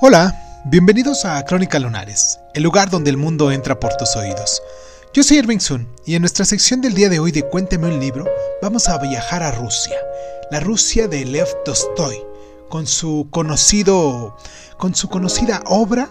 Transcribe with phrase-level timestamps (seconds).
[0.00, 4.62] Hola, bienvenidos a Crónica Lunares, el lugar donde el mundo entra por tus oídos.
[5.12, 7.98] Yo soy Irving Sun y en nuestra sección del día de hoy de Cuénteme un
[7.98, 8.24] libro
[8.62, 9.96] vamos a viajar a Rusia,
[10.52, 12.16] la Rusia de Lev Tolstoy,
[12.68, 14.36] con su conocido
[14.78, 16.08] con su conocida obra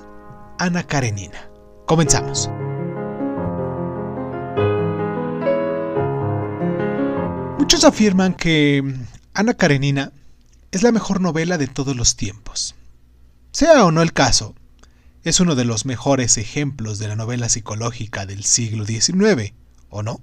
[0.60, 1.50] Ana Karenina.
[1.86, 2.50] Comenzamos.
[7.58, 8.84] Muchos afirman que
[9.34, 10.12] Ana Karenina
[10.72, 12.77] es la mejor novela de todos los tiempos.
[13.58, 14.54] Sea o no el caso,
[15.24, 19.56] es uno de los mejores ejemplos de la novela psicológica del siglo XIX,
[19.90, 20.22] ¿o no?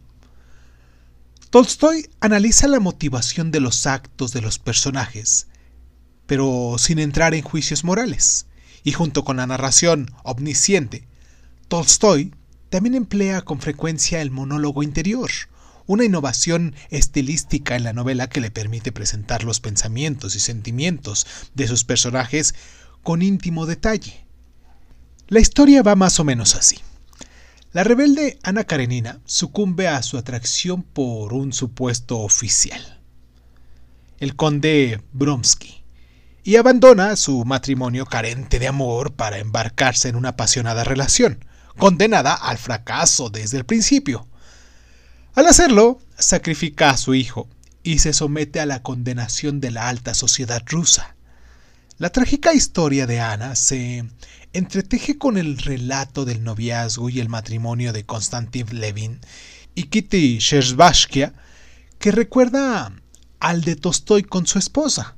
[1.51, 5.49] Tolstoy analiza la motivación de los actos de los personajes,
[6.27, 8.47] pero sin entrar en juicios morales,
[8.85, 11.09] y junto con la narración omnisciente,
[11.67, 12.33] Tolstoy
[12.71, 15.29] también emplea con frecuencia el monólogo interior,
[15.87, 21.67] una innovación estilística en la novela que le permite presentar los pensamientos y sentimientos de
[21.67, 22.55] sus personajes
[23.05, 24.27] con íntimo detalle.
[25.29, 26.79] La historia va más o menos así.
[27.73, 33.01] La rebelde Ana Karenina sucumbe a su atracción por un supuesto oficial,
[34.19, 35.85] el conde Bromsky,
[36.45, 41.45] y abandona su matrimonio carente de amor para embarcarse en una apasionada relación,
[41.77, 44.27] condenada al fracaso desde el principio.
[45.35, 47.49] Al hacerlo, sacrifica a su hijo
[47.83, 51.14] y se somete a la condenación de la alta sociedad rusa.
[51.97, 54.05] La trágica historia de Ana se
[54.53, 59.21] entreteje con el relato del noviazgo y el matrimonio de Konstantin Levin
[59.77, 61.35] y Kitty Sherbashkia,
[61.99, 62.93] que recuerda
[63.39, 65.17] al de Tolstoy con su esposa.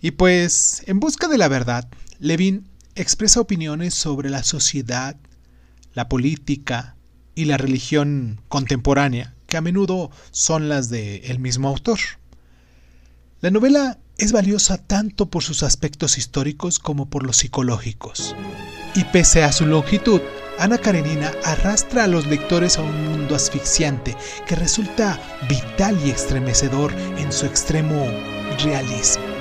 [0.00, 5.16] Y pues, en busca de la verdad, Levin expresa opiniones sobre la sociedad,
[5.94, 6.94] la política,
[7.34, 11.98] y la religión contemporánea, que a menudo son las del el mismo autor.
[13.44, 18.34] La novela es valiosa tanto por sus aspectos históricos como por los psicológicos.
[18.94, 20.22] Y pese a su longitud,
[20.58, 24.16] Ana Karenina arrastra a los lectores a un mundo asfixiante
[24.48, 28.06] que resulta vital y estremecedor en su extremo
[28.62, 29.33] realismo.